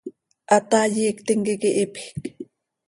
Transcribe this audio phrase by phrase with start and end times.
[0.51, 2.21] ¡Hataai iictim quih iiqui hiipjc!